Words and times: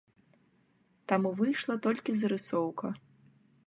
Таму 1.13 1.29
выйшла 1.43 1.75
толькі 1.87 2.11
зарысоўка. 2.23 2.87